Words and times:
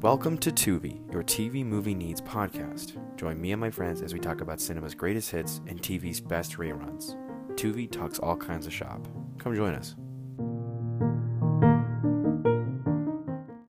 Welcome 0.00 0.38
to 0.38 0.52
Tubi, 0.52 1.12
your 1.12 1.24
TV 1.24 1.66
movie 1.66 1.92
needs 1.92 2.20
podcast. 2.20 2.96
Join 3.16 3.40
me 3.40 3.50
and 3.50 3.60
my 3.60 3.68
friends 3.68 4.00
as 4.00 4.14
we 4.14 4.20
talk 4.20 4.40
about 4.40 4.60
cinema's 4.60 4.94
greatest 4.94 5.28
hits 5.28 5.60
and 5.66 5.82
TV's 5.82 6.20
best 6.20 6.52
reruns. 6.52 7.16
Tubi 7.56 7.90
talks 7.90 8.20
all 8.20 8.36
kinds 8.36 8.68
of 8.68 8.72
shop. 8.72 9.08
Come 9.38 9.56
join 9.56 9.74
us. 9.74 9.96